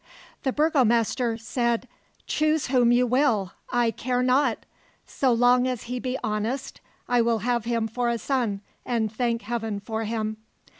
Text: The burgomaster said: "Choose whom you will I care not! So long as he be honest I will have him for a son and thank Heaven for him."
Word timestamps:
The 0.41 0.51
burgomaster 0.51 1.37
said: 1.37 1.87
"Choose 2.25 2.69
whom 2.69 2.91
you 2.91 3.05
will 3.05 3.51
I 3.71 3.91
care 3.91 4.23
not! 4.23 4.65
So 5.05 5.31
long 5.31 5.67
as 5.67 5.83
he 5.83 5.99
be 5.99 6.17
honest 6.23 6.81
I 7.07 7.21
will 7.21 7.39
have 7.45 7.65
him 7.65 7.87
for 7.87 8.09
a 8.09 8.17
son 8.17 8.61
and 8.83 9.11
thank 9.11 9.43
Heaven 9.43 9.79
for 9.79 10.05
him." 10.05 10.37